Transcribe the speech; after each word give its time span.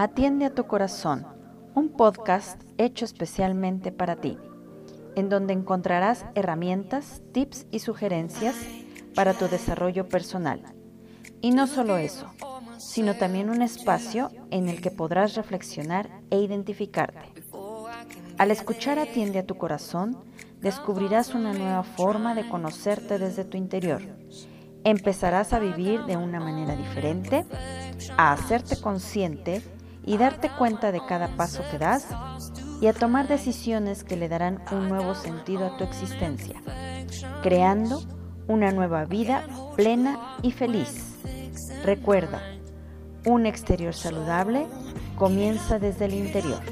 Atiende 0.00 0.44
a 0.44 0.54
tu 0.54 0.68
corazón, 0.68 1.26
un 1.74 1.88
podcast 1.88 2.62
hecho 2.76 3.04
especialmente 3.04 3.90
para 3.90 4.14
ti, 4.14 4.38
en 5.16 5.28
donde 5.28 5.54
encontrarás 5.54 6.24
herramientas, 6.36 7.20
tips 7.32 7.66
y 7.72 7.80
sugerencias 7.80 8.54
para 9.16 9.34
tu 9.34 9.48
desarrollo 9.48 10.06
personal. 10.06 10.62
Y 11.40 11.50
no 11.50 11.66
solo 11.66 11.96
eso, 11.96 12.26
sino 12.76 13.16
también 13.16 13.50
un 13.50 13.60
espacio 13.60 14.30
en 14.52 14.68
el 14.68 14.80
que 14.80 14.92
podrás 14.92 15.34
reflexionar 15.34 16.08
e 16.30 16.38
identificarte. 16.38 17.32
Al 18.38 18.52
escuchar 18.52 19.00
Atiende 19.00 19.40
a 19.40 19.46
tu 19.46 19.56
corazón, 19.56 20.16
descubrirás 20.60 21.34
una 21.34 21.52
nueva 21.52 21.82
forma 21.82 22.36
de 22.36 22.48
conocerte 22.48 23.18
desde 23.18 23.44
tu 23.44 23.56
interior. 23.56 24.02
Empezarás 24.84 25.52
a 25.52 25.58
vivir 25.58 26.04
de 26.04 26.16
una 26.16 26.38
manera 26.38 26.76
diferente, 26.76 27.44
a 28.16 28.30
hacerte 28.30 28.80
consciente 28.80 29.60
y 30.08 30.16
darte 30.16 30.48
cuenta 30.48 30.90
de 30.90 31.04
cada 31.06 31.28
paso 31.36 31.62
que 31.70 31.76
das 31.76 32.06
y 32.80 32.86
a 32.86 32.94
tomar 32.94 33.28
decisiones 33.28 34.04
que 34.04 34.16
le 34.16 34.30
darán 34.30 34.62
un 34.72 34.88
nuevo 34.88 35.14
sentido 35.14 35.66
a 35.66 35.76
tu 35.76 35.84
existencia, 35.84 36.62
creando 37.42 38.00
una 38.46 38.72
nueva 38.72 39.04
vida 39.04 39.44
plena 39.76 40.38
y 40.40 40.52
feliz. 40.52 41.18
Recuerda, 41.84 42.40
un 43.26 43.44
exterior 43.44 43.92
saludable 43.92 44.66
comienza 45.16 45.78
desde 45.78 46.06
el 46.06 46.14
interior. 46.14 46.62